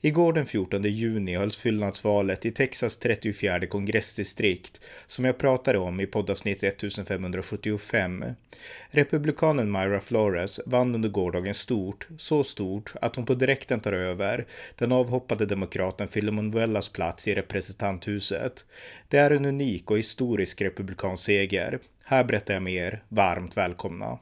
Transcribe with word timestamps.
Igår 0.00 0.32
den 0.32 0.46
14 0.46 0.82
juni 0.82 1.36
hölls 1.36 1.56
fyllnadsvalet 1.56 2.46
i 2.46 2.50
Texas 2.50 2.96
34 2.96 3.66
kongressdistrikt 3.66 4.80
som 5.06 5.24
jag 5.24 5.38
pratade 5.38 5.78
om 5.78 6.00
i 6.00 6.06
poddavsnitt 6.06 6.62
1575. 6.62 8.24
Republikanen 8.90 9.72
Myra 9.72 10.00
Flores 10.00 10.60
vann 10.66 10.94
under 10.94 11.08
gårdagen 11.08 11.54
stort, 11.54 12.08
så 12.16 12.44
stort 12.44 12.92
att 13.00 13.16
hon 13.16 13.26
på 13.26 13.34
direkten 13.34 13.80
tar 13.80 13.92
över 13.92 14.46
den 14.74 14.92
avhoppade 14.92 15.46
demokraten 15.46 16.08
Philemon 16.08 16.50
Wellas 16.50 16.88
plats 16.88 17.28
i 17.28 17.34
representanthuset. 17.34 18.64
Det 19.08 19.18
är 19.18 19.30
en 19.30 19.44
unik 19.44 19.90
och 19.90 19.98
historisk 19.98 20.62
republikansk 20.62 21.24
seger. 21.24 21.78
Här 22.04 22.24
berättar 22.24 22.54
jag 22.54 22.62
mer. 22.62 23.02
Varmt 23.08 23.56
välkomna! 23.56 24.18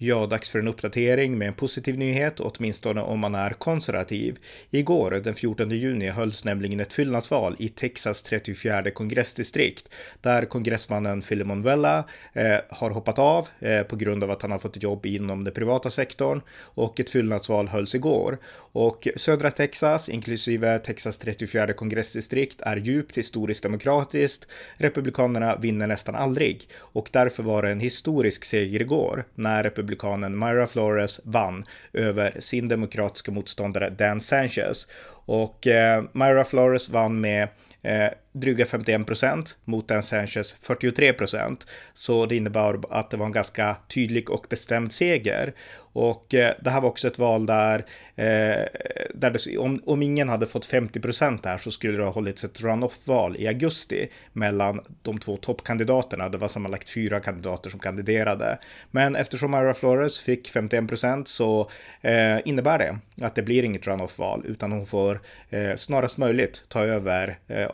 Ja, 0.00 0.26
dags 0.26 0.50
för 0.50 0.58
en 0.58 0.68
uppdatering 0.68 1.38
med 1.38 1.48
en 1.48 1.54
positiv 1.54 1.98
nyhet, 1.98 2.40
åtminstone 2.40 3.00
om 3.00 3.18
man 3.18 3.34
är 3.34 3.50
konservativ. 3.50 4.38
Igår, 4.70 5.10
den 5.24 5.34
14 5.34 5.70
juni, 5.70 6.08
hölls 6.08 6.44
nämligen 6.44 6.80
ett 6.80 6.92
fyllnadsval 6.92 7.56
i 7.58 7.68
Texas 7.68 8.22
34 8.22 8.90
kongressdistrikt, 8.90 9.88
där 10.20 10.44
kongressmannen 10.44 11.22
Philemon 11.22 11.62
Vella 11.62 12.04
eh, 12.32 12.56
har 12.70 12.90
hoppat 12.90 13.18
av 13.18 13.48
eh, 13.58 13.82
på 13.82 13.96
grund 13.96 14.24
av 14.24 14.30
att 14.30 14.42
han 14.42 14.50
har 14.50 14.58
fått 14.58 14.82
jobb 14.82 15.06
inom 15.06 15.44
den 15.44 15.54
privata 15.54 15.90
sektorn 15.90 16.40
och 16.60 17.00
ett 17.00 17.10
fyllnadsval 17.10 17.68
hölls 17.68 17.94
igår. 17.94 18.38
Och 18.72 19.08
södra 19.16 19.50
Texas, 19.50 20.08
inklusive 20.08 20.78
Texas 20.78 21.18
34 21.18 21.72
kongressdistrikt, 21.72 22.60
är 22.60 22.76
djupt 22.76 23.18
historiskt 23.18 23.62
demokratiskt. 23.62 24.46
Republikanerna 24.76 25.56
vinner 25.56 25.86
nästan 25.86 26.14
aldrig 26.14 26.68
och 26.76 27.08
därför 27.12 27.42
var 27.42 27.62
det 27.62 27.70
en 27.70 27.80
historisk 27.80 28.44
seger 28.44 28.80
igår 28.80 29.24
när 29.34 29.70
republikanen 29.88 30.38
Myra 30.38 30.66
Flores 30.66 31.20
vann 31.24 31.64
över 31.92 32.40
sin 32.40 32.68
demokratiska 32.68 33.32
motståndare 33.32 33.90
Dan 33.90 34.20
Sanchez. 34.20 34.88
Och 35.26 35.66
eh, 35.66 36.04
Myra 36.12 36.44
Flores 36.44 36.88
vann 36.88 37.20
med 37.20 37.48
eh, 37.82 38.08
dryga 38.40 38.66
51 38.66 39.06
procent 39.06 39.58
mot 39.64 39.90
en 39.90 40.02
Sanchez 40.02 40.56
43 40.60 41.12
procent. 41.12 41.66
Så 41.94 42.26
det 42.26 42.36
innebar 42.36 42.80
att 42.90 43.10
det 43.10 43.16
var 43.16 43.26
en 43.26 43.32
ganska 43.32 43.76
tydlig 43.88 44.30
och 44.30 44.46
bestämd 44.50 44.92
seger. 44.92 45.54
Och 45.92 46.34
eh, 46.34 46.54
det 46.60 46.70
här 46.70 46.80
var 46.80 46.88
också 46.88 47.08
ett 47.08 47.18
val 47.18 47.46
där, 47.46 47.78
eh, 48.16 48.64
där 49.14 49.30
det, 49.30 49.58
om, 49.58 49.82
om 49.86 50.02
ingen 50.02 50.28
hade 50.28 50.46
fått 50.46 50.66
50 50.66 51.00
procent 51.00 51.46
här 51.46 51.58
så 51.58 51.70
skulle 51.70 51.98
det 51.98 52.04
ha 52.04 52.10
hållits 52.10 52.44
ett 52.44 52.60
runoff-val 52.60 53.36
i 53.38 53.48
augusti 53.48 54.08
mellan 54.32 54.80
de 55.02 55.18
två 55.18 55.36
toppkandidaterna. 55.36 56.28
Det 56.28 56.38
var 56.38 56.48
sammanlagt 56.48 56.90
fyra 56.90 57.20
kandidater 57.20 57.70
som 57.70 57.80
kandiderade. 57.80 58.58
Men 58.90 59.16
eftersom 59.16 59.54
Ira 59.54 59.74
Flores 59.74 60.18
fick 60.18 60.48
51 60.48 60.88
procent 60.88 61.28
så 61.28 61.70
eh, 62.00 62.38
innebär 62.44 62.78
det 62.78 62.98
att 63.26 63.34
det 63.34 63.42
blir 63.42 63.62
inget 63.62 63.86
runoff-val 63.86 64.42
utan 64.46 64.72
hon 64.72 64.86
får 64.86 65.20
eh, 65.50 65.74
snarast 65.76 66.18
möjligt 66.18 66.62
ta 66.68 66.84
över 66.84 67.38
eh, 67.48 67.70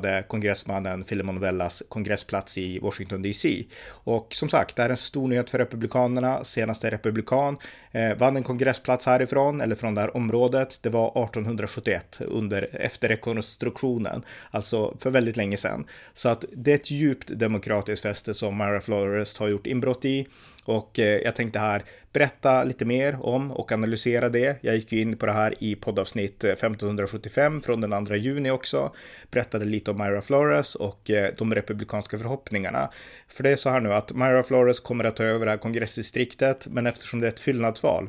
avhoppade 0.00 0.24
kongressmannen 0.28 1.04
Philemon 1.04 1.40
Vellas 1.40 1.82
kongressplats 1.88 2.58
i 2.58 2.78
Washington 2.78 3.22
DC. 3.22 3.64
Och 4.04 4.34
som 4.34 4.48
sagt, 4.48 4.76
det 4.76 4.82
är 4.82 4.90
en 4.90 4.96
stor 4.96 5.28
nyhet 5.28 5.50
för 5.50 5.58
Republikanerna. 5.58 6.44
Senaste 6.44 6.90
republikan 6.90 7.58
eh, 7.92 8.14
vann 8.18 8.36
en 8.36 8.42
kongressplats 8.42 9.06
härifrån, 9.06 9.60
eller 9.60 9.76
från 9.76 9.94
det 9.94 10.00
här 10.00 10.16
området. 10.16 10.78
Det 10.82 10.90
var 10.90 11.08
1871 11.08 12.20
under, 12.20 12.68
efter 12.72 13.08
rekonstruktionen, 13.08 14.22
alltså 14.50 14.96
för 14.98 15.10
väldigt 15.10 15.36
länge 15.36 15.56
sedan. 15.56 15.84
Så 16.12 16.28
att 16.28 16.44
det 16.52 16.70
är 16.70 16.74
ett 16.74 16.90
djupt 16.90 17.30
demokratiskt 17.38 18.02
fäste 18.02 18.34
som 18.34 18.56
Mara 18.56 18.80
Flores 18.80 19.38
har 19.38 19.48
gjort 19.48 19.66
inbrott 19.66 20.04
i. 20.04 20.26
Och 20.70 20.98
eh, 20.98 21.20
jag 21.20 21.36
tänkte 21.36 21.58
här 21.58 21.82
berätta 22.12 22.64
lite 22.64 22.84
mer 22.84 23.26
om 23.26 23.52
och 23.52 23.72
analysera 23.72 24.28
det. 24.28 24.58
Jag 24.60 24.76
gick 24.76 24.92
ju 24.92 25.00
in 25.00 25.16
på 25.16 25.26
det 25.26 25.32
här 25.32 25.54
i 25.58 25.74
poddavsnitt 25.74 26.44
eh, 26.44 26.50
1575 26.50 27.60
från 27.60 27.80
den 27.80 28.06
2 28.06 28.14
juni 28.14 28.50
också. 28.50 28.92
Berättade 29.30 29.64
lite 29.64 29.90
om 29.90 29.98
Myra 29.98 30.22
Flores 30.22 30.74
och 30.74 31.10
eh, 31.10 31.30
de 31.38 31.54
republikanska 31.54 32.18
förhoppningarna. 32.18 32.90
För 33.28 33.42
det 33.42 33.50
är 33.50 33.56
så 33.56 33.70
här 33.70 33.80
nu 33.80 33.92
att 33.92 34.12
Myra 34.12 34.42
Flores 34.42 34.80
kommer 34.80 35.04
att 35.04 35.16
ta 35.16 35.24
över 35.24 35.46
det 35.46 35.50
här 35.50 35.58
kongressdistriktet, 35.58 36.66
men 36.66 36.86
eftersom 36.86 37.20
det 37.20 37.26
är 37.26 37.32
ett 37.32 37.40
fyllnadsval 37.40 38.08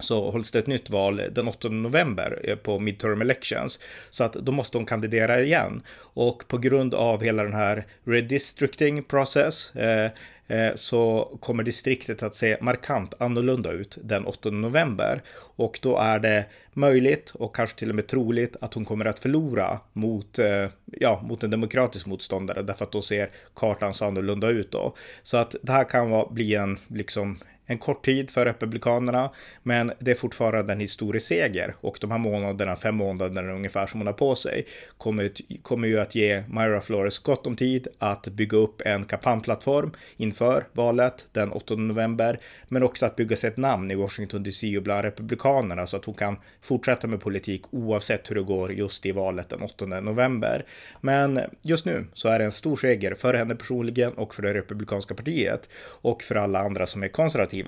så 0.00 0.30
hålls 0.30 0.50
det 0.50 0.58
ett 0.58 0.66
nytt 0.66 0.90
val 0.90 1.22
den 1.32 1.48
8 1.48 1.68
november 1.68 2.40
eh, 2.44 2.56
på 2.56 2.78
midterm 2.78 3.20
elections. 3.20 3.80
Så 4.10 4.24
att 4.24 4.32
då 4.32 4.52
måste 4.52 4.78
hon 4.78 4.86
kandidera 4.86 5.40
igen. 5.40 5.82
Och 5.98 6.48
på 6.48 6.58
grund 6.58 6.94
av 6.94 7.22
hela 7.22 7.42
den 7.42 7.54
här 7.54 7.86
redistricting 8.04 9.02
process 9.02 9.76
eh, 9.76 10.10
eh 10.48 10.74
så 10.74 11.36
kommer 11.40 11.62
distriktet 11.62 12.22
att 12.22 12.34
se 12.34 12.56
markant 12.60 13.14
annorlunda 13.18 13.72
ut 13.72 13.98
den 14.02 14.24
8 14.24 14.50
november. 14.50 15.22
Och 15.56 15.78
då 15.82 15.98
är 15.98 16.18
det 16.18 16.44
möjligt 16.72 17.30
och 17.34 17.56
kanske 17.56 17.78
till 17.78 17.88
och 17.88 17.94
med 17.94 18.06
troligt 18.06 18.56
att 18.60 18.74
hon 18.74 18.84
kommer 18.84 19.04
att 19.04 19.18
förlora 19.18 19.80
mot, 19.92 20.38
eh, 20.38 20.66
ja, 20.84 21.20
mot 21.24 21.42
en 21.42 21.50
demokratisk 21.50 22.06
motståndare 22.06 22.62
därför 22.62 22.84
att 22.84 22.92
då 22.92 23.02
ser 23.02 23.30
kartan 23.54 23.94
så 23.94 24.04
annorlunda 24.04 24.48
ut 24.48 24.70
då. 24.70 24.96
Så 25.22 25.36
att 25.36 25.56
det 25.62 25.72
här 25.72 25.84
kan 25.84 26.10
vara 26.10 26.30
bli 26.30 26.54
en, 26.54 26.78
liksom, 26.88 27.38
en 27.70 27.78
kort 27.78 28.04
tid 28.04 28.30
för 28.30 28.44
Republikanerna, 28.44 29.30
men 29.62 29.92
det 29.98 30.10
är 30.10 30.14
fortfarande 30.14 30.72
en 30.72 30.80
historisk 30.80 31.26
seger 31.26 31.74
och 31.80 31.98
de 32.00 32.10
här 32.10 32.18
månaderna, 32.18 32.76
fem 32.76 32.96
månader 32.96 33.50
ungefär 33.50 33.86
som 33.86 34.00
hon 34.00 34.06
har 34.06 34.14
på 34.14 34.34
sig, 34.34 34.66
kommer, 34.98 35.32
kommer 35.62 35.88
ju 35.88 36.00
att 36.00 36.14
ge 36.14 36.42
Myra 36.48 36.80
Flores 36.80 37.18
gott 37.18 37.46
om 37.46 37.56
tid 37.56 37.88
att 37.98 38.28
bygga 38.28 38.58
upp 38.58 38.82
en 38.84 39.04
kampanjplattform 39.04 39.92
inför 40.16 40.66
valet 40.72 41.26
den 41.32 41.52
8 41.52 41.74
november, 41.74 42.40
men 42.68 42.82
också 42.82 43.06
att 43.06 43.16
bygga 43.16 43.36
sig 43.36 43.50
ett 43.50 43.56
namn 43.56 43.90
i 43.90 43.94
Washington 43.94 44.42
DC 44.42 44.76
och 44.76 44.82
bland 44.82 45.04
Republikanerna 45.04 45.86
så 45.86 45.96
att 45.96 46.04
hon 46.04 46.14
kan 46.14 46.36
fortsätta 46.60 47.06
med 47.06 47.20
politik 47.20 47.62
oavsett 47.70 48.30
hur 48.30 48.34
det 48.34 48.42
går 48.42 48.72
just 48.72 49.06
i 49.06 49.12
valet 49.12 49.48
den 49.48 49.62
8 49.62 49.86
november. 49.86 50.64
Men 51.00 51.40
just 51.62 51.84
nu 51.84 52.06
så 52.14 52.28
är 52.28 52.38
det 52.38 52.44
en 52.44 52.52
stor 52.52 52.76
seger 52.76 53.14
för 53.14 53.34
henne 53.34 53.54
personligen 53.54 54.12
och 54.12 54.34
för 54.34 54.42
det 54.42 54.54
republikanska 54.54 55.14
partiet 55.14 55.68
och 56.02 56.22
för 56.22 56.34
alla 56.34 56.58
andra 56.58 56.86
som 56.86 57.02
är 57.02 57.08
konservativa 57.08 57.59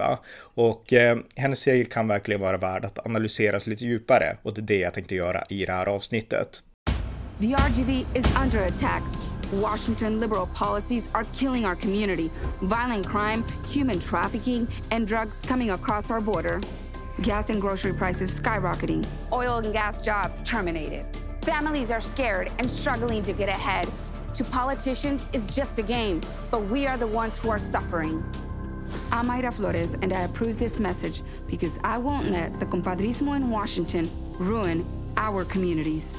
Och 0.55 0.93
eh, 0.93 1.19
hennes 1.37 1.61
seger 1.61 1.85
kan 1.85 2.09
verkligen 2.09 2.41
vara 2.41 2.57
värd 2.57 2.85
att 2.85 3.07
analyseras 3.07 3.67
lite 3.67 3.85
djupare 3.85 4.37
och 4.43 4.55
det 4.55 4.61
är 4.61 4.63
det 4.63 4.79
jag 4.79 4.95
tänkte 4.95 5.15
göra 5.15 5.45
i 5.49 5.67
det 5.67 5.73
här 5.73 5.89
avsnittet. 5.89 6.63
The 7.41 7.55
RGV 7.55 8.07
is 8.15 8.27
under 8.45 8.67
attack. 8.67 9.03
Washington 9.53 10.21
liberal 10.21 10.47
policies 10.55 11.09
are 11.13 11.25
killing 11.25 11.67
our 11.67 11.75
community. 11.75 12.31
Violent 12.63 13.07
crime, 13.07 13.45
human 13.67 13.99
trafficking, 14.01 14.67
and 14.91 15.07
drugs 15.07 15.43
coming 15.43 15.71
across 15.71 16.11
our 16.11 16.21
border. 16.21 16.61
Gas 17.23 17.51
and 17.51 17.61
grocery 17.61 17.93
prices 17.93 18.41
skyrocketing. 18.41 19.05
Oil 19.33 19.59
and 19.59 19.73
gas 19.73 20.01
jobs 20.01 20.41
terminated. 20.45 21.05
Families 21.43 21.91
are 21.91 22.01
scared 22.01 22.51
and 22.59 22.71
struggling 22.71 23.23
to 23.25 23.33
get 23.33 23.49
ahead. 23.49 23.89
To 24.35 24.45
politicians, 24.45 25.29
it's 25.35 25.55
just 25.55 25.79
a 25.79 25.83
game, 25.83 26.21
but 26.51 26.63
we 26.71 26.87
are 26.87 26.97
the 26.97 27.07
ones 27.07 27.39
who 27.39 27.51
are 27.51 27.59
suffering. 27.59 28.25
I'm 29.11 29.27
Mayra 29.27 29.53
Flores, 29.53 29.95
and 30.03 30.13
I 30.13 30.23
approve 30.23 30.59
this 30.59 30.81
message 30.81 31.23
because 31.49 31.79
I 31.85 31.99
won't 31.99 32.31
let 32.31 32.61
the 32.61 32.67
compadrismo 32.67 33.37
in 33.37 33.51
Washington 33.51 34.09
ruin 34.39 34.85
our 35.17 35.45
communities. 35.45 36.19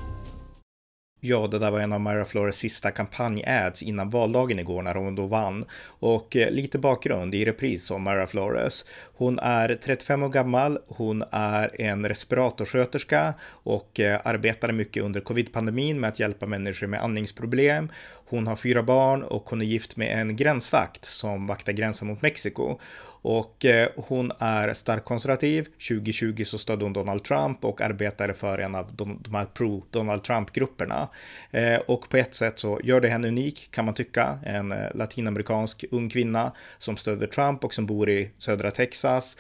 Ja, 1.25 1.47
det 1.47 1.59
där 1.59 1.72
var 1.72 1.79
en 1.79 1.94
av 1.94 2.01
Myra 2.01 2.25
Flores 2.25 2.56
sista 2.56 2.91
kampanj-ads 2.91 3.83
innan 3.83 4.09
valdagen 4.09 4.59
igår 4.59 4.81
när 4.81 4.95
hon 4.95 5.16
då 5.16 5.25
vann. 5.25 5.66
Och 5.86 6.36
eh, 6.36 6.51
lite 6.51 6.80
bakgrund 6.80 7.36
i 7.36 7.45
repris 7.45 7.92
om 7.92 8.03
Myra 8.03 8.27
Flores. 8.27 8.86
Hon 9.13 9.39
är 9.39 9.80
35 9.83 10.24
år 10.24 10.30
gammal, 10.30 10.80
hon 10.88 11.24
är 11.31 11.81
en 11.81 12.07
respiratorsköterska 12.07 13.33
och 13.44 14.00
eh, 14.00 14.21
arbetade 14.24 14.74
mycket 14.74 15.03
under 15.03 15.21
covid-pandemin 15.21 16.00
med 16.00 16.07
att 16.07 16.19
hjälpa 16.19 16.45
människor 16.45 16.88
med 16.88 17.03
andningsproblem. 17.03 17.89
Hon 18.25 18.47
har 18.47 18.55
fyra 18.55 18.83
barn 18.83 19.23
och 19.23 19.49
hon 19.49 19.61
är 19.61 19.65
gift 19.65 19.97
med 19.97 20.19
en 20.19 20.35
gränsvakt 20.35 21.05
som 21.05 21.47
vaktar 21.47 21.73
gränsen 21.73 22.07
mot 22.07 22.21
Mexiko. 22.21 22.77
Och 23.23 23.65
eh, 23.65 23.89
hon 23.95 24.31
är 24.39 24.73
starkt 24.73 25.05
konservativ. 25.05 25.63
2020 25.63 26.43
så 26.43 26.57
stödde 26.57 26.85
hon 26.85 26.93
Donald 26.93 27.23
Trump 27.23 27.65
och 27.65 27.81
arbetade 27.81 28.33
för 28.33 28.57
en 28.57 28.75
av 28.75 28.95
de, 28.95 29.19
de 29.23 29.35
här 29.35 29.45
pro-Donald 29.45 30.23
Trump-grupperna. 30.23 31.09
Eh, 31.51 31.79
och 31.79 32.09
på 32.09 32.17
ett 32.17 32.35
sätt 32.35 32.59
så 32.59 32.79
gör 32.83 33.01
det 33.01 33.07
henne 33.07 33.27
unik 33.27 33.71
kan 33.71 33.85
man 33.85 33.93
tycka. 33.93 34.39
En 34.45 34.71
eh, 34.71 34.77
latinamerikansk 34.93 35.85
ung 35.91 36.09
kvinna 36.09 36.51
som 36.77 36.97
stöder 36.97 37.27
Trump 37.27 37.63
och 37.63 37.73
som 37.73 37.85
bor 37.85 38.09
i 38.09 38.31
södra 38.37 38.71
Texas 38.71 39.37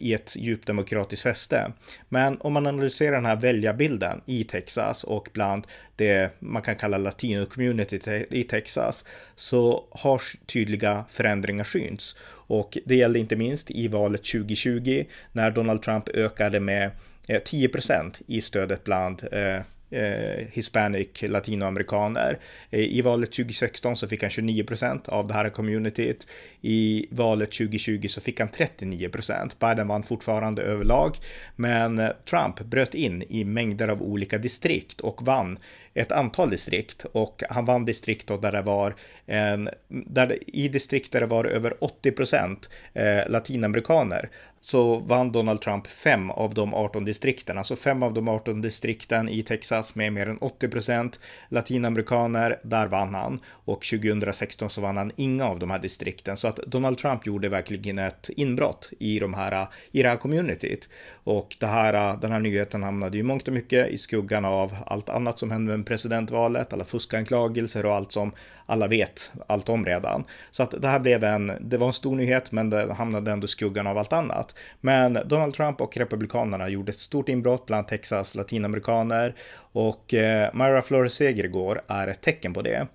i 0.00 0.14
ett 0.14 0.36
djupt 0.36 0.66
demokratiskt 0.66 1.22
fäste. 1.22 1.72
Men 2.08 2.40
om 2.40 2.52
man 2.52 2.66
analyserar 2.66 3.12
den 3.12 3.26
här 3.26 3.36
väljarbilden 3.36 4.20
i 4.26 4.44
Texas 4.44 5.04
och 5.04 5.28
bland 5.32 5.66
det 5.96 6.30
man 6.38 6.62
kan 6.62 6.76
kalla 6.76 6.98
latino 6.98 7.46
community 7.46 7.98
i 8.08 8.44
Texas 8.44 9.04
så 9.34 9.84
har 9.90 10.22
tydliga 10.46 11.04
förändringar 11.10 11.64
synts. 11.64 12.16
Och 12.28 12.78
det 12.84 12.96
gällde 12.96 13.18
inte 13.18 13.36
minst 13.36 13.70
i 13.70 13.88
valet 13.88 14.24
2020 14.24 15.04
när 15.32 15.50
Donald 15.50 15.82
Trump 15.82 16.08
ökade 16.08 16.60
med 16.60 16.90
eh, 17.28 17.40
10% 17.40 18.22
i 18.26 18.40
stödet 18.40 18.84
bland 18.84 19.22
eh, 19.32 19.62
eh, 19.90 20.46
hispanic 20.52 21.22
latinoamerikaner. 21.22 22.38
Eh, 22.70 22.80
I 22.80 23.02
valet 23.02 23.32
2016 23.32 23.96
så 23.96 24.08
fick 24.08 24.22
han 24.22 24.30
29 24.30 24.64
procent 24.64 25.08
av 25.08 25.26
det 25.26 25.34
här 25.34 25.50
communityt. 25.50 26.26
I 26.60 27.06
valet 27.10 27.52
2020 27.52 28.08
så 28.08 28.20
fick 28.20 28.40
han 28.40 28.48
39 28.48 29.08
procent. 29.08 29.58
Biden 29.58 29.88
vann 29.88 30.02
fortfarande 30.02 30.62
överlag, 30.62 31.16
men 31.56 31.98
eh, 31.98 32.10
Trump 32.30 32.60
bröt 32.60 32.94
in 32.94 33.22
i 33.22 33.44
mängder 33.44 33.88
av 33.88 34.02
olika 34.02 34.38
distrikt 34.38 35.00
och 35.00 35.22
vann 35.22 35.58
ett 35.96 36.12
antal 36.12 36.50
distrikt 36.50 37.04
och 37.12 37.42
han 37.50 37.64
vann 37.64 37.84
distrikt 37.84 38.28
där 38.28 38.52
det 38.52 38.62
var 38.62 38.94
en, 39.26 39.68
där 39.88 40.38
i 40.46 40.68
distrikt 40.68 41.12
där 41.12 41.20
det 41.20 41.26
var 41.26 41.44
över 41.44 41.84
80 41.84 42.12
procent 42.12 42.70
eh, 42.94 43.28
latinamerikaner 43.28 44.30
så 44.66 44.98
vann 44.98 45.32
Donald 45.32 45.60
Trump 45.60 45.86
fem 45.86 46.30
av 46.30 46.54
de 46.54 46.74
18 46.74 47.04
distrikten, 47.04 47.58
alltså 47.58 47.76
fem 47.76 48.02
av 48.02 48.14
de 48.14 48.28
18 48.28 48.62
distrikten 48.62 49.28
i 49.28 49.42
Texas 49.42 49.94
med 49.94 50.12
mer 50.12 50.28
än 50.28 50.38
80 50.38 50.68
procent 50.68 51.20
latinamerikaner, 51.48 52.60
där 52.62 52.86
vann 52.86 53.14
han. 53.14 53.40
Och 53.48 53.84
2016 53.84 54.70
så 54.70 54.80
vann 54.80 54.96
han 54.96 55.12
inga 55.16 55.46
av 55.46 55.58
de 55.58 55.70
här 55.70 55.78
distrikten. 55.78 56.36
Så 56.36 56.48
att 56.48 56.56
Donald 56.56 56.98
Trump 56.98 57.26
gjorde 57.26 57.48
verkligen 57.48 57.98
ett 57.98 58.30
inbrott 58.36 58.90
i 58.98 59.18
de 59.18 59.34
här 59.34 59.66
i 59.90 60.02
det 60.02 60.08
här 60.08 60.16
communityt. 60.16 60.88
Och 61.24 61.56
det 61.60 61.66
här, 61.66 62.16
den 62.16 62.32
här 62.32 62.40
nyheten 62.40 62.82
hamnade 62.82 63.16
ju 63.16 63.22
mångt 63.22 63.48
och 63.48 63.54
mycket 63.54 63.88
i 63.88 63.98
skuggan 63.98 64.44
av 64.44 64.76
allt 64.86 65.08
annat 65.08 65.38
som 65.38 65.50
hände 65.50 65.66
med 65.66 65.74
presidentvalet, 65.86 66.72
alla 66.72 66.84
fuskanklagelser 66.84 67.86
och 67.86 67.94
allt 67.94 68.12
som 68.12 68.32
alla 68.66 68.86
vet 68.86 69.32
allt 69.46 69.68
om 69.68 69.84
redan. 69.84 70.24
Så 70.50 70.62
att 70.62 70.74
det 70.82 70.88
här 70.88 70.98
blev 70.98 71.24
en, 71.24 71.52
det 71.60 71.76
var 71.76 71.86
en 71.86 71.92
stor 71.92 72.16
nyhet, 72.16 72.52
men 72.52 72.70
det 72.70 72.92
hamnade 72.92 73.30
ändå 73.30 73.44
i 73.44 73.48
skuggan 73.48 73.86
av 73.86 73.98
allt 73.98 74.12
annat. 74.12 74.54
Men 74.80 75.18
Donald 75.26 75.54
Trump 75.54 75.80
och 75.80 75.96
Republikanerna 75.96 76.68
gjorde 76.68 76.92
ett 76.92 76.98
stort 76.98 77.28
inbrott 77.28 77.66
bland 77.66 77.88
Texas 77.88 78.34
latinamerikaner 78.34 79.34
och 79.72 80.14
eh, 80.14 80.50
Myra 80.54 80.82
Flores 80.82 81.14
seger 81.14 81.44
igår 81.44 81.82
är 81.86 82.08
ett 82.08 82.20
tecken 82.20 82.52
på 82.52 82.62
det. 82.62 82.86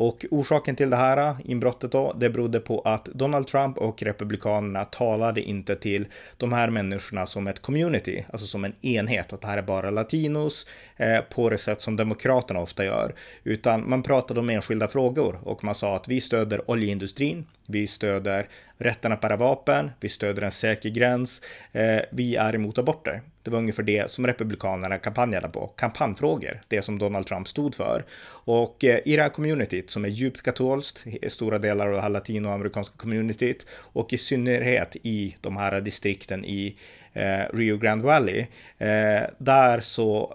Och 0.00 0.24
orsaken 0.30 0.76
till 0.76 0.90
det 0.90 0.96
här 0.96 1.16
eh, 1.16 1.36
inbrottet 1.44 1.92
då, 1.92 2.12
det 2.12 2.30
berodde 2.30 2.60
på 2.60 2.80
att 2.80 3.04
Donald 3.04 3.46
Trump 3.46 3.78
och 3.78 4.02
Republikanerna 4.02 4.84
talade 4.84 5.40
inte 5.42 5.76
till 5.76 6.06
de 6.36 6.52
här 6.52 6.70
människorna 6.70 7.26
som 7.26 7.46
ett 7.46 7.62
community, 7.62 8.24
alltså 8.32 8.46
som 8.46 8.64
en 8.64 8.72
enhet, 8.86 9.32
att 9.32 9.40
det 9.40 9.46
här 9.46 9.58
är 9.58 9.62
bara 9.62 9.90
latinos 9.90 10.66
eh, 10.96 11.20
på 11.20 11.50
det 11.50 11.58
sätt 11.58 11.80
som 11.80 11.96
Demokraterna 11.96 12.60
ofta 12.60 12.84
gör, 12.84 13.14
utan 13.44 13.90
man 13.90 14.02
pratade 14.02 14.40
om 14.40 14.50
enskilda 14.50 14.88
frågor 14.88 15.38
och 15.42 15.64
man 15.64 15.74
sa 15.74 15.96
att 15.96 16.08
vi 16.08 16.20
stöder 16.20 16.70
oljeindustrin, 16.70 17.46
vi 17.70 17.86
stöder 17.86 18.48
rätten 18.78 19.12
att 19.12 19.20
bära 19.20 19.36
vapen, 19.36 19.90
vi 20.00 20.08
stöder 20.08 20.42
en 20.42 20.50
säker 20.50 20.88
gräns, 20.88 21.42
eh, 21.72 22.00
vi 22.10 22.36
är 22.36 22.54
emot 22.54 22.78
aborter. 22.78 23.22
Det 23.42 23.50
var 23.50 23.58
ungefär 23.58 23.82
det 23.82 24.10
som 24.10 24.26
Republikanerna 24.26 24.98
kampanjade 24.98 25.48
på, 25.48 25.66
kampanjfrågor, 25.66 26.60
det 26.68 26.82
som 26.82 26.98
Donald 26.98 27.26
Trump 27.26 27.48
stod 27.48 27.74
för. 27.74 28.04
Och 28.28 28.84
eh, 28.84 29.00
i 29.04 29.16
det 29.16 29.22
här 29.22 29.28
communityt 29.28 29.90
som 29.90 30.04
är 30.04 30.08
djupt 30.08 30.42
katolskt, 30.42 31.06
i 31.06 31.30
stora 31.30 31.58
delar 31.58 31.86
av 31.86 31.92
det 31.92 32.00
här 32.00 32.08
latinoamerikanska 32.08 32.96
communityt 32.96 33.66
och 33.72 34.12
i 34.12 34.18
synnerhet 34.18 34.96
i 35.02 35.36
de 35.40 35.56
här 35.56 35.80
distrikten 35.80 36.44
i 36.44 36.76
eh, 37.12 37.56
Rio 37.56 37.76
Grande 37.76 38.04
Valley, 38.04 38.46
eh, 38.78 39.22
där 39.38 39.80
så 39.80 40.34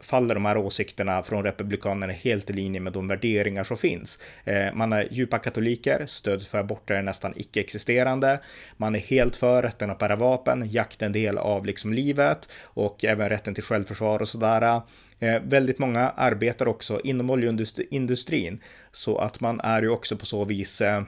faller 0.00 0.34
de 0.34 0.44
här 0.44 0.56
åsikterna 0.56 1.22
från 1.22 1.42
republikanerna 1.42 2.12
helt 2.12 2.50
i 2.50 2.52
linje 2.52 2.80
med 2.80 2.92
de 2.92 3.08
värderingar 3.08 3.64
som 3.64 3.76
finns. 3.76 4.18
Eh, 4.44 4.74
man 4.74 4.92
är 4.92 5.08
djupa 5.10 5.38
katoliker, 5.38 6.04
stöd 6.06 6.46
för 6.46 6.58
aborter 6.58 6.94
är 6.94 7.02
nästan 7.02 7.32
icke-existerande. 7.36 8.40
Man 8.76 8.94
är 8.94 8.98
helt 8.98 9.36
för 9.36 9.62
rätten 9.62 9.90
att 9.90 9.98
bära 9.98 10.16
vapen, 10.16 10.70
jakt 10.70 11.02
är 11.02 11.06
en 11.06 11.12
del 11.12 11.38
av 11.38 11.66
liksom 11.66 11.92
livet 11.92 12.48
och 12.62 13.04
även 13.04 13.28
rätten 13.28 13.54
till 13.54 13.64
självförsvar 13.64 14.20
och 14.20 14.28
sådär. 14.28 14.80
Eh, 15.18 15.42
väldigt 15.42 15.78
många 15.78 16.08
arbetar 16.08 16.68
också 16.68 17.00
inom 17.04 17.30
oljeindustrin 17.30 18.60
så 18.92 19.18
att 19.18 19.40
man 19.40 19.60
är 19.60 19.82
ju 19.82 19.88
också 19.88 20.16
på 20.16 20.26
så 20.26 20.44
vis 20.44 20.80
eh, 20.80 21.02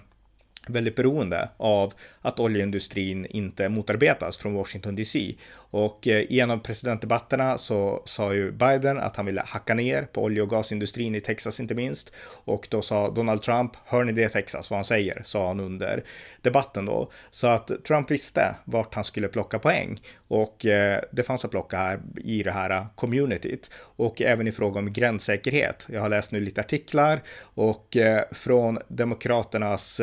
väldigt 0.70 0.96
beroende 0.96 1.48
av 1.56 1.92
att 2.20 2.40
oljeindustrin 2.40 3.26
inte 3.26 3.68
motarbetas 3.68 4.36
från 4.36 4.54
Washington 4.54 4.96
DC. 4.96 5.34
Och 5.70 6.08
eh, 6.08 6.20
i 6.20 6.40
en 6.40 6.50
av 6.50 6.58
presidentdebatterna 6.58 7.58
så 7.58 8.02
sa 8.04 8.34
ju 8.34 8.52
Biden 8.52 8.98
att 8.98 9.16
han 9.16 9.26
ville 9.26 9.42
hacka 9.46 9.74
ner 9.74 10.02
på 10.02 10.22
olje 10.22 10.42
och 10.42 10.50
gasindustrin 10.50 11.14
i 11.14 11.20
Texas 11.20 11.60
inte 11.60 11.74
minst. 11.74 12.12
Och 12.44 12.68
då 12.70 12.82
sa 12.82 13.10
Donald 13.10 13.42
Trump, 13.42 13.72
hör 13.84 14.04
ni 14.04 14.12
det 14.12 14.28
Texas, 14.28 14.70
vad 14.70 14.76
han 14.76 14.84
säger, 14.84 15.22
sa 15.24 15.46
han 15.46 15.60
under 15.60 16.04
debatten 16.42 16.84
då. 16.84 17.10
Så 17.30 17.46
att 17.46 17.84
Trump 17.84 18.10
visste 18.10 18.54
vart 18.64 18.94
han 18.94 19.04
skulle 19.04 19.28
plocka 19.28 19.58
poäng. 19.58 20.00
Och 20.28 20.66
eh, 20.66 21.00
det 21.10 21.22
fanns 21.22 21.44
att 21.44 21.50
plocka 21.50 21.76
här 21.76 22.00
i 22.16 22.42
det 22.42 22.52
här 22.52 22.70
eh, 22.70 22.86
communityt. 22.94 23.70
Och 23.74 24.22
även 24.22 24.48
i 24.48 24.52
fråga 24.52 24.78
om 24.78 24.92
gränssäkerhet. 24.92 25.86
Jag 25.90 26.00
har 26.00 26.08
läst 26.08 26.32
nu 26.32 26.40
lite 26.40 26.60
artiklar 26.60 27.20
och 27.40 27.96
från 28.32 28.78
Demokraternas 28.88 30.00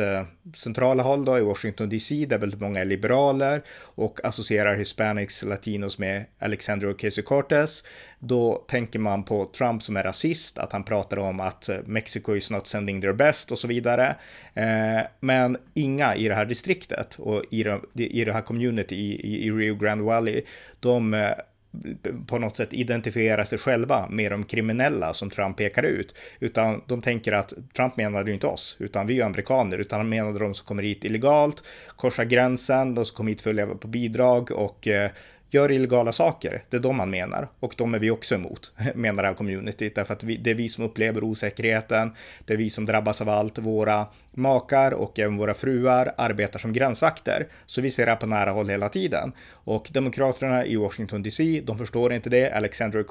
centrala 0.56 1.02
håll 1.02 1.24
då 1.24 1.38
i 1.38 1.40
Washington 1.40 1.88
DC 1.88 2.26
där 2.26 2.38
väldigt 2.38 2.60
många 2.60 2.80
är 2.80 2.84
liberaler 2.84 3.62
och 3.80 4.24
associerar 4.24 4.76
hispanics 4.76 5.42
latinos 5.42 5.98
med 5.98 6.24
Alexandria 6.38 6.92
Ocasio-Cortez, 6.92 7.84
då 8.18 8.64
tänker 8.68 8.98
man 8.98 9.24
på 9.24 9.44
Trump 9.44 9.82
som 9.82 9.96
är 9.96 10.02
rasist, 10.02 10.58
att 10.58 10.72
han 10.72 10.84
pratar 10.84 11.16
om 11.16 11.40
att 11.40 11.70
Mexico 11.84 12.36
is 12.36 12.50
not 12.50 12.66
sending 12.66 13.00
their 13.00 13.12
best 13.12 13.52
och 13.52 13.58
så 13.58 13.68
vidare. 13.68 14.16
Eh, 14.54 15.06
men 15.20 15.56
inga 15.74 16.14
i 16.14 16.28
det 16.28 16.34
här 16.34 16.46
distriktet 16.46 17.16
och 17.18 17.42
i 17.50 17.62
det, 17.62 17.80
i 17.94 18.24
det 18.24 18.32
här 18.32 18.42
community 18.42 18.96
i, 18.96 19.46
i 19.46 19.50
Rio 19.50 19.74
Grande 19.74 20.04
Valley, 20.04 20.42
de 20.80 21.14
eh, 21.14 21.30
på 22.26 22.38
något 22.38 22.56
sätt 22.56 22.72
identifiera 22.72 23.44
sig 23.44 23.58
själva 23.58 24.08
med 24.10 24.32
de 24.32 24.44
kriminella 24.44 25.14
som 25.14 25.30
Trump 25.30 25.56
pekar 25.56 25.82
ut, 25.82 26.14
utan 26.40 26.82
de 26.86 27.02
tänker 27.02 27.32
att 27.32 27.52
Trump 27.76 27.96
menade 27.96 28.30
ju 28.30 28.34
inte 28.34 28.46
oss, 28.46 28.76
utan 28.78 29.06
vi 29.06 29.20
är 29.20 29.24
amerikaner, 29.24 29.78
utan 29.78 30.00
han 30.00 30.08
menade 30.08 30.38
de 30.38 30.54
som 30.54 30.66
kommer 30.66 30.82
hit 30.82 31.04
illegalt, 31.04 31.64
korsar 31.96 32.24
gränsen, 32.24 32.94
de 32.94 33.04
som 33.04 33.16
kommer 33.16 33.30
hit 33.30 33.42
för 33.42 33.50
att 33.50 33.56
leva 33.56 33.74
på 33.74 33.88
bidrag 33.88 34.50
och 34.50 34.88
eh, 34.88 35.10
gör 35.50 35.70
illegala 35.70 36.12
saker. 36.12 36.62
Det 36.70 36.76
är 36.76 36.80
de 36.80 36.96
man 36.96 37.10
menar 37.10 37.48
och 37.60 37.74
de 37.76 37.94
är 37.94 37.98
vi 37.98 38.10
också 38.10 38.34
emot, 38.34 38.72
menar 38.94 39.22
det 39.22 39.28
här 39.28 39.34
communityt, 39.34 39.94
därför 39.94 40.14
att 40.14 40.24
vi, 40.24 40.36
det 40.36 40.50
är 40.50 40.54
vi 40.54 40.68
som 40.68 40.84
upplever 40.84 41.24
osäkerheten. 41.24 42.12
Det 42.44 42.52
är 42.52 42.58
vi 42.58 42.70
som 42.70 42.86
drabbas 42.86 43.20
av 43.20 43.28
allt. 43.28 43.58
Våra 43.58 44.06
makar 44.36 44.92
och 44.92 45.18
även 45.18 45.36
våra 45.36 45.54
fruar 45.54 46.14
arbetar 46.16 46.58
som 46.58 46.72
gränsvakter, 46.72 47.46
så 47.66 47.80
vi 47.80 47.90
ser 47.90 48.06
det 48.06 48.12
här 48.12 48.18
på 48.18 48.26
nära 48.26 48.50
håll 48.50 48.68
hela 48.68 48.88
tiden. 48.88 49.32
Och 49.50 49.88
demokraterna 49.92 50.66
i 50.66 50.76
Washington 50.76 51.22
DC, 51.22 51.60
de 51.64 51.78
förstår 51.78 52.12
inte 52.12 52.30
det. 52.30 52.50
Alexandra 52.50 53.02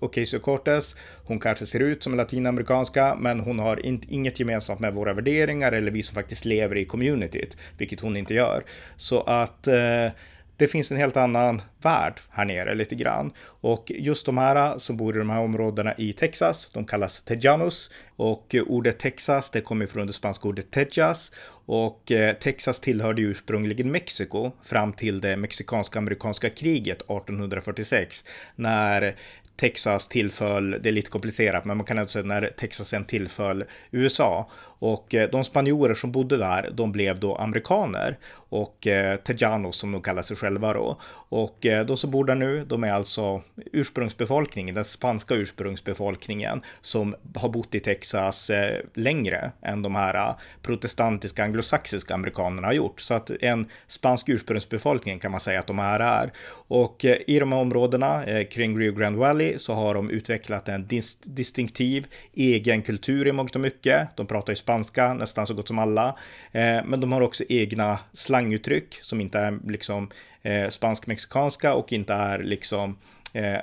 Ocasio-Cortez, 0.00 0.96
hon 1.24 1.40
kanske 1.40 1.66
ser 1.66 1.80
ut 1.80 2.02
som 2.02 2.16
latinamerikanska, 2.16 3.16
men 3.20 3.40
hon 3.40 3.58
har 3.58 3.86
in, 3.86 4.02
inget 4.08 4.40
gemensamt 4.40 4.80
med 4.80 4.94
våra 4.94 5.12
värderingar 5.12 5.72
eller 5.72 5.92
vi 5.92 6.02
som 6.02 6.14
faktiskt 6.14 6.44
lever 6.44 6.76
i 6.76 6.84
communityt, 6.84 7.56
vilket 7.78 8.00
hon 8.00 8.16
inte 8.16 8.34
gör. 8.34 8.64
Så 8.96 9.20
att 9.20 9.66
eh, 9.66 10.08
det 10.56 10.66
finns 10.66 10.90
en 10.90 10.96
helt 10.96 11.16
annan 11.16 11.62
värld 11.82 12.20
här 12.30 12.44
nere 12.44 12.74
lite 12.74 12.94
grann. 12.94 13.32
Och 13.40 13.92
just 13.94 14.26
de 14.26 14.38
här 14.38 14.56
eh, 14.56 14.78
som 14.78 14.96
bor 14.96 15.16
i 15.16 15.18
de 15.18 15.30
här 15.30 15.40
områdena 15.40 15.94
i 15.98 16.12
Texas, 16.12 16.70
de 16.72 16.84
kallas 16.84 17.20
Tejanos. 17.20 17.90
Och 18.16 18.54
eh, 18.54 18.62
ordet 18.66 18.98
Texas, 18.98 19.50
det 19.50 19.60
kommer 19.60 19.86
från 19.86 20.06
det 20.06 20.12
spanska 20.12 20.48
ordet 20.48 20.70
Tejas. 20.70 21.32
Och 21.66 22.12
eh, 22.12 22.34
Texas 22.34 22.80
tillhörde 22.80 23.22
ursprungligen 23.22 23.90
Mexiko 23.90 24.52
fram 24.62 24.92
till 24.92 25.20
det 25.20 25.36
mexikanska-amerikanska 25.36 26.50
kriget 26.50 26.96
1846. 26.96 28.24
När 28.56 29.14
Texas 29.56 30.08
tillföll, 30.08 30.70
det 30.82 30.88
är 30.88 30.92
lite 30.92 31.10
komplicerat, 31.10 31.64
men 31.64 31.76
man 31.76 31.86
kan 31.86 31.98
ändå 31.98 32.08
säga 32.08 32.24
när 32.24 32.46
Texas 32.46 32.88
sen 32.88 33.04
tillföll 33.04 33.64
USA. 33.90 34.50
Och 34.78 35.14
eh, 35.14 35.30
de 35.30 35.44
spanjorer 35.44 35.94
som 35.94 36.12
bodde 36.12 36.36
där, 36.36 36.70
de 36.72 36.92
blev 36.92 37.20
då 37.20 37.36
amerikaner 37.36 38.18
och 38.48 38.86
eh, 38.86 39.16
Tejanos 39.16 39.76
som 39.76 39.92
de 39.92 40.02
kallar 40.02 40.22
sig 40.22 40.36
själva 40.36 40.74
då. 40.74 41.00
Och 41.28 41.66
eh, 41.66 41.86
de 41.86 41.96
som 41.96 42.10
bor 42.10 42.24
där 42.24 42.34
nu, 42.34 42.64
de 42.64 42.84
är 42.84 42.92
alltså 42.92 43.42
ursprungsbefolkningen, 43.72 44.74
den 44.74 44.84
spanska 44.84 45.34
ursprungsbefolkningen 45.34 46.62
som 46.80 47.14
har 47.34 47.48
bott 47.48 47.74
i 47.74 47.80
Texas 47.80 48.50
eh, 48.50 48.80
längre 48.94 49.52
än 49.62 49.82
de 49.82 49.94
här 49.94 50.14
eh, 50.14 50.34
protestantiska 50.62 51.44
anglosaxiska 51.44 52.14
amerikanerna 52.14 52.66
har 52.66 52.74
gjort. 52.74 53.00
Så 53.00 53.14
att 53.14 53.30
en 53.30 53.68
spansk 53.86 54.28
ursprungsbefolkning 54.28 55.18
kan 55.18 55.30
man 55.30 55.40
säga 55.40 55.60
att 55.60 55.66
de 55.66 55.78
här 55.78 56.00
är. 56.00 56.32
Och 56.68 57.04
eh, 57.04 57.16
i 57.26 57.38
de 57.38 57.52
här 57.52 57.60
områdena 57.60 58.24
eh, 58.24 58.46
kring 58.46 58.78
Rio 58.78 58.92
Grande 58.92 59.18
Valley 59.18 59.43
så 59.56 59.72
har 59.72 59.94
de 59.94 60.10
utvecklat 60.10 60.68
en 60.68 60.86
dis 60.86 61.18
distinktiv 61.22 62.06
egen 62.32 62.82
kultur 62.82 63.26
i 63.26 63.32
mångt 63.32 63.54
och 63.54 63.60
mycket. 63.60 64.16
De 64.16 64.26
pratar 64.26 64.52
ju 64.52 64.56
spanska 64.56 65.14
nästan 65.14 65.46
så 65.46 65.54
gott 65.54 65.68
som 65.68 65.78
alla, 65.78 66.08
eh, 66.52 66.84
men 66.84 67.00
de 67.00 67.12
har 67.12 67.20
också 67.20 67.44
egna 67.48 67.98
slanguttryck 68.12 68.98
som 69.02 69.20
inte 69.20 69.38
är 69.38 69.58
liksom 69.66 70.10
eh, 70.42 70.68
spansk-mexikanska 70.68 71.74
och 71.74 71.92
inte 71.92 72.12
är 72.12 72.38
liksom 72.38 72.98
eh, 73.32 73.58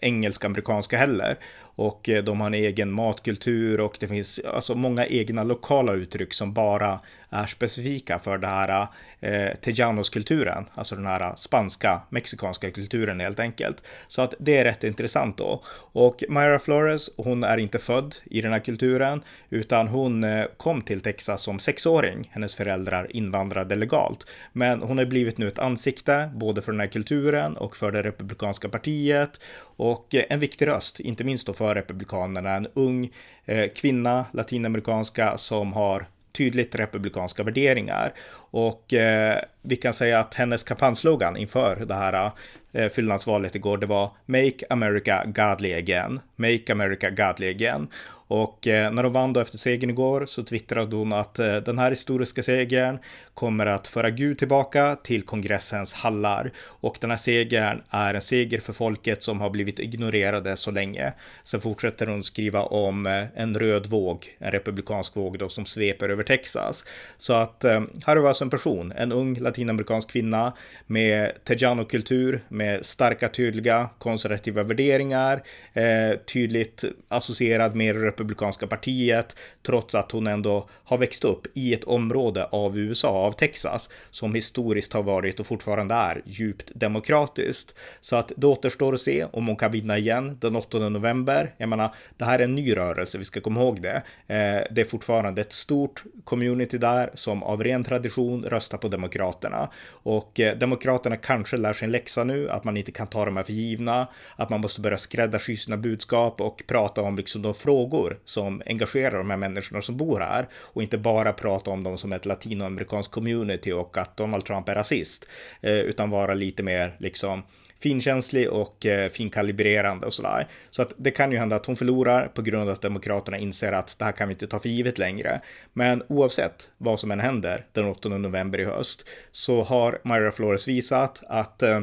engelska-amerikanska 0.00 0.96
heller. 0.96 1.36
och 1.76 2.08
eh, 2.08 2.24
de 2.24 2.40
har 2.40 2.46
en 2.46 2.54
egen 2.54 2.92
matkultur 2.92 3.80
och 3.80 3.96
det 4.00 4.08
finns 4.08 4.40
alltså 4.54 4.74
många 4.74 5.06
egna 5.06 5.44
lokala 5.44 5.92
uttryck 5.92 6.34
som 6.34 6.52
bara 6.52 7.00
är 7.34 7.46
specifika 7.46 8.18
för 8.18 8.38
det 8.38 8.46
här 8.46 8.86
eh, 9.20 9.54
Tejanos-kulturen, 9.60 10.64
alltså 10.74 10.94
den 10.94 11.06
här 11.06 11.36
spanska, 11.36 12.00
mexikanska 12.08 12.70
kulturen 12.70 13.20
helt 13.20 13.40
enkelt. 13.40 13.84
Så 14.08 14.22
att 14.22 14.34
det 14.38 14.56
är 14.56 14.64
rätt 14.64 14.84
intressant 14.84 15.38
då. 15.38 15.62
Och 15.92 16.24
Myra 16.28 16.58
Flores, 16.58 17.10
hon 17.16 17.44
är 17.44 17.58
inte 17.58 17.78
född 17.78 18.14
i 18.24 18.40
den 18.40 18.52
här 18.52 18.60
kulturen, 18.60 19.22
utan 19.50 19.88
hon 19.88 20.24
eh, 20.24 20.44
kom 20.56 20.82
till 20.82 21.00
Texas 21.00 21.42
som 21.42 21.58
sexåring. 21.58 22.30
Hennes 22.32 22.54
föräldrar 22.54 23.16
invandrade 23.16 23.76
legalt, 23.76 24.26
men 24.52 24.82
hon 24.82 24.98
har 24.98 25.04
blivit 25.04 25.38
nu 25.38 25.48
ett 25.48 25.58
ansikte 25.58 26.30
både 26.34 26.62
för 26.62 26.72
den 26.72 26.80
här 26.80 26.86
kulturen 26.86 27.56
och 27.56 27.76
för 27.76 27.92
det 27.92 28.02
republikanska 28.02 28.68
partiet 28.68 29.40
och 29.76 30.14
eh, 30.14 30.24
en 30.30 30.40
viktig 30.40 30.66
röst, 30.66 31.00
inte 31.00 31.24
minst 31.24 31.46
då 31.46 31.52
för 31.52 31.74
republikanerna, 31.74 32.50
en 32.50 32.68
ung 32.74 33.10
eh, 33.44 33.70
kvinna, 33.76 34.26
latinamerikanska, 34.32 35.38
som 35.38 35.72
har 35.72 36.06
tydligt 36.36 36.74
republikanska 36.74 37.42
värderingar. 37.42 38.12
Och 38.50 38.92
eh, 38.94 39.38
vi 39.62 39.76
kan 39.76 39.94
säga 39.94 40.18
att 40.18 40.34
hennes 40.34 40.62
kampanjslogan 40.62 41.36
inför 41.36 41.76
det 41.76 41.94
här 41.94 42.30
eh, 42.72 42.88
fyllnadsvalet 42.88 43.54
igår, 43.54 43.78
det 43.78 43.86
var 43.86 44.10
Make 44.26 44.66
America 44.70 45.24
Godly 45.26 45.74
Again. 45.74 46.20
Make 46.36 46.72
America 46.72 47.10
Godly 47.10 47.50
Again. 47.50 47.88
Och 48.26 48.66
eh, 48.66 48.92
när 48.92 49.02
de 49.02 49.12
vann 49.12 49.32
då 49.32 49.40
efter 49.40 49.58
segern 49.58 49.90
igår 49.90 50.26
så 50.26 50.42
twittrade 50.42 50.96
hon 50.96 51.12
att 51.12 51.38
eh, 51.38 51.56
den 51.56 51.78
här 51.78 51.90
historiska 51.90 52.42
segern 52.42 52.98
kommer 53.34 53.66
att 53.66 53.88
föra 53.88 54.10
Gud 54.10 54.38
tillbaka 54.38 54.96
till 54.96 55.22
kongressens 55.22 55.94
hallar. 55.94 56.52
Och 56.58 56.96
den 57.00 57.10
här 57.10 57.16
segern 57.16 57.82
är 57.90 58.14
en 58.14 58.20
seger 58.20 58.60
för 58.60 58.72
folket 58.72 59.22
som 59.22 59.40
har 59.40 59.50
blivit 59.50 59.78
ignorerade 59.78 60.56
så 60.56 60.70
länge. 60.70 61.12
Sen 61.44 61.60
fortsätter 61.60 62.06
hon 62.06 62.22
skriva 62.22 62.62
om 62.62 63.06
eh, 63.06 63.24
en 63.34 63.58
röd 63.58 63.86
våg, 63.86 64.36
en 64.38 64.50
republikansk 64.50 65.16
våg 65.16 65.38
då 65.38 65.48
som 65.48 65.66
sveper 65.66 66.08
över 66.08 66.22
Texas. 66.22 66.86
Så 67.16 67.32
att 67.32 67.64
eh, 67.64 67.80
här 68.06 68.16
har 68.16 68.22
vi 68.22 68.28
alltså 68.28 68.44
en 68.44 68.50
person, 68.50 68.92
en 68.96 69.12
ung 69.12 69.38
latinamerikansk 69.38 70.10
kvinna 70.10 70.52
med 70.86 71.32
Tejano-kultur, 71.44 72.44
med 72.48 72.86
starka, 72.86 73.28
tydliga 73.28 73.88
konservativa 73.98 74.62
värderingar, 74.62 75.42
eh, 75.72 76.18
tydligt 76.32 76.84
associerad 77.08 77.74
med 77.74 77.94
republikanska 78.24 78.66
partiet, 78.66 79.36
trots 79.62 79.94
att 79.94 80.12
hon 80.12 80.26
ändå 80.26 80.68
har 80.84 80.98
växt 80.98 81.24
upp 81.24 81.46
i 81.54 81.74
ett 81.74 81.84
område 81.84 82.44
av 82.44 82.78
USA, 82.78 83.08
av 83.08 83.32
Texas, 83.32 83.90
som 84.10 84.34
historiskt 84.34 84.92
har 84.92 85.02
varit 85.02 85.40
och 85.40 85.46
fortfarande 85.46 85.94
är 85.94 86.22
djupt 86.24 86.72
demokratiskt. 86.74 87.74
Så 88.00 88.16
att 88.16 88.32
det 88.36 88.46
återstår 88.46 88.94
att 88.94 89.00
se 89.00 89.24
om 89.32 89.46
hon 89.46 89.56
kan 89.56 89.72
vinna 89.72 89.98
igen 89.98 90.38
den 90.40 90.56
8 90.56 90.78
november. 90.88 91.54
Jag 91.56 91.68
menar, 91.68 91.94
det 92.16 92.24
här 92.24 92.38
är 92.38 92.44
en 92.44 92.54
ny 92.54 92.76
rörelse, 92.76 93.18
vi 93.18 93.24
ska 93.24 93.40
komma 93.40 93.60
ihåg 93.60 93.82
det. 93.82 94.02
Eh, 94.26 94.64
det 94.70 94.80
är 94.80 94.84
fortfarande 94.84 95.40
ett 95.40 95.52
stort 95.52 96.04
community 96.24 96.78
där 96.78 97.10
som 97.14 97.42
av 97.42 97.64
ren 97.64 97.84
tradition 97.84 98.44
röstar 98.44 98.78
på 98.78 98.88
Demokraterna 98.88 99.68
och 100.04 100.40
eh, 100.40 100.58
Demokraterna 100.58 101.16
kanske 101.16 101.56
lär 101.56 101.72
sig 101.72 101.86
en 101.86 101.92
läxa 101.92 102.24
nu, 102.24 102.50
att 102.50 102.64
man 102.64 102.76
inte 102.76 102.92
kan 102.92 103.06
ta 103.06 103.24
de 103.24 103.36
här 103.36 103.44
för 103.44 103.52
givna, 103.52 104.06
att 104.36 104.50
man 104.50 104.60
måste 104.60 104.80
börja 104.80 104.98
skräddarsy 104.98 105.56
sina 105.56 105.76
budskap 105.76 106.40
och 106.40 106.62
prata 106.66 107.02
om 107.02 107.16
liksom 107.16 107.42
de 107.42 107.54
frågor 107.54 108.03
frågor 108.04 108.18
som 108.24 108.62
engagerar 108.66 109.18
de 109.18 109.30
här 109.30 109.36
människorna 109.36 109.82
som 109.82 109.96
bor 109.96 110.20
här 110.20 110.48
och 110.74 110.82
inte 110.82 110.98
bara 110.98 111.32
prata 111.32 111.70
om 111.70 111.82
dem 111.82 111.98
som 111.98 112.12
ett 112.12 112.26
latinamerikanskt 112.26 113.12
community 113.12 113.72
och 113.72 113.98
att 113.98 114.16
Donald 114.16 114.44
Trump 114.44 114.68
är 114.68 114.74
rasist, 114.74 115.26
eh, 115.62 115.78
utan 115.78 116.10
vara 116.10 116.34
lite 116.34 116.62
mer 116.62 116.96
liksom 116.98 117.42
finkänslig 117.80 118.50
och 118.50 118.86
eh, 118.86 119.08
finkalibrerande 119.08 120.06
och 120.06 120.14
sådär. 120.14 120.46
Så 120.70 120.82
att 120.82 120.92
det 120.96 121.10
kan 121.10 121.32
ju 121.32 121.38
hända 121.38 121.56
att 121.56 121.66
hon 121.66 121.76
förlorar 121.76 122.28
på 122.28 122.42
grund 122.42 122.62
av 122.62 122.74
att 122.74 122.82
Demokraterna 122.82 123.38
inser 123.38 123.72
att 123.72 123.98
det 123.98 124.04
här 124.04 124.12
kan 124.12 124.28
vi 124.28 124.34
inte 124.34 124.46
ta 124.46 124.58
för 124.58 124.68
givet 124.68 124.98
längre. 124.98 125.40
Men 125.72 126.02
oavsett 126.08 126.70
vad 126.78 127.00
som 127.00 127.10
än 127.10 127.20
händer 127.20 127.64
den 127.72 127.84
8 127.84 128.08
november 128.08 128.60
i 128.60 128.64
höst 128.64 129.04
så 129.32 129.62
har 129.62 129.98
Myra 130.04 130.30
Flores 130.30 130.68
visat 130.68 131.22
att 131.28 131.62
eh, 131.62 131.80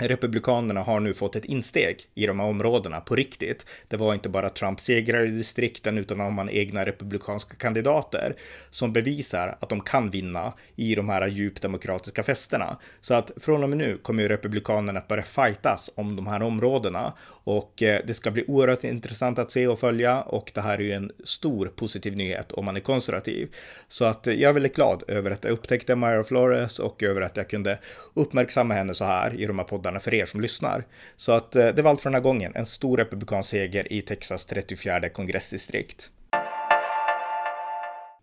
Republikanerna 0.00 0.82
har 0.82 1.00
nu 1.00 1.14
fått 1.14 1.36
ett 1.36 1.44
insteg 1.44 2.00
i 2.14 2.26
de 2.26 2.40
här 2.40 2.46
områdena 2.46 3.00
på 3.00 3.16
riktigt. 3.16 3.66
Det 3.88 3.96
var 3.96 4.14
inte 4.14 4.28
bara 4.28 4.50
Trump 4.50 4.80
segrar 4.80 5.26
i 5.26 5.28
distrikten 5.28 5.98
utan 5.98 6.20
har 6.20 6.30
man 6.30 6.50
egna 6.50 6.86
republikanska 6.86 7.56
kandidater 7.56 8.34
som 8.70 8.92
bevisar 8.92 9.58
att 9.60 9.68
de 9.68 9.80
kan 9.80 10.10
vinna 10.10 10.52
i 10.76 10.94
de 10.94 11.08
här 11.08 11.26
djupt 11.26 11.62
demokratiska 11.62 12.22
festerna. 12.22 12.76
Så 13.00 13.14
att 13.14 13.30
från 13.36 13.62
och 13.62 13.68
med 13.68 13.78
nu 13.78 13.98
kommer 13.98 14.22
ju 14.22 14.28
republikanerna 14.28 15.02
börja 15.08 15.22
fightas 15.22 15.90
om 15.94 16.16
de 16.16 16.26
här 16.26 16.42
områdena 16.42 17.12
och 17.44 17.82
eh, 17.82 18.00
det 18.06 18.14
ska 18.14 18.30
bli 18.30 18.44
oerhört 18.48 18.84
intressant 18.84 19.38
att 19.38 19.50
se 19.50 19.66
och 19.66 19.78
följa 19.78 20.22
och 20.22 20.50
det 20.54 20.60
här 20.60 20.74
är 20.74 20.82
ju 20.82 20.92
en 20.92 21.12
stor 21.24 21.66
positiv 21.66 22.16
nyhet 22.16 22.52
om 22.52 22.64
man 22.64 22.76
är 22.76 22.80
konservativ. 22.80 23.54
Så 23.88 24.04
att 24.04 24.26
eh, 24.26 24.34
jag 24.34 24.48
är 24.48 24.52
väldigt 24.52 24.76
glad 24.76 25.02
över 25.08 25.30
att 25.30 25.44
jag 25.44 25.52
upptäckte 25.52 25.96
Myra 25.96 26.24
Flores 26.24 26.78
och 26.78 27.02
över 27.02 27.20
att 27.20 27.36
jag 27.36 27.48
kunde 27.48 27.78
uppmärksamma 28.14 28.74
henne 28.74 28.94
så 28.94 29.04
här 29.04 29.40
i 29.40 29.46
de 29.46 29.58
här 29.58 29.66
poddarna 29.66 29.81
för 30.00 30.14
er 30.14 30.26
som 30.26 30.40
lyssnar. 30.40 30.84
Så 31.16 31.32
att 31.32 31.56
eh, 31.56 31.68
det 31.68 31.82
var 31.82 31.90
allt 31.90 32.00
för 32.00 32.10
den 32.10 32.14
här 32.14 32.22
gången. 32.22 32.52
En 32.54 32.66
stor 32.66 32.96
republikansk 32.96 33.50
seger 33.50 33.92
i 33.92 34.02
Texas 34.02 34.46
34 34.46 35.08
kongressdistrikt. 35.08 36.10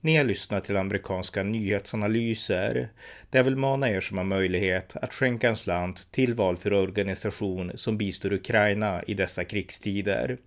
Ni 0.02 0.18
har 0.18 0.24
lyssnat 0.24 0.64
till 0.64 0.78
amerikanska 0.78 1.44
nyhetsanalyser 1.44 2.90
där 3.30 3.40
jag 3.40 3.44
vill 3.44 3.56
mana 3.56 3.90
er 3.90 4.02
som 4.02 4.18
har 4.18 4.26
möjlighet 4.26 4.96
att 4.96 5.14
skänka 5.14 5.50
en 5.50 5.56
slant 5.56 6.12
till 6.12 6.34
valfri 6.34 6.76
organisation 6.76 7.72
som 7.76 7.98
bistår 7.98 8.34
Ukraina 8.34 9.04
i 9.04 9.14
dessa 9.14 9.44
krigstider. 9.44 10.38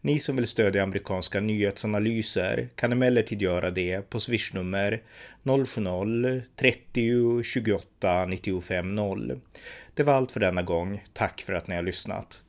Ni 0.00 0.18
som 0.18 0.36
vill 0.36 0.46
stödja 0.46 0.82
amerikanska 0.82 1.40
nyhetsanalyser 1.40 2.68
kan 2.74 2.92
emellertid 2.92 3.42
göra 3.42 3.70
det 3.70 4.10
på 4.10 4.20
swishnummer 4.20 5.02
070-30 5.44 7.42
28 7.42 8.24
95 8.24 8.94
0. 8.94 9.40
Det 9.94 10.02
var 10.02 10.12
allt 10.12 10.30
för 10.32 10.40
denna 10.40 10.62
gång. 10.62 11.04
Tack 11.12 11.42
för 11.42 11.52
att 11.52 11.68
ni 11.68 11.74
har 11.74 11.82
lyssnat. 11.82 12.42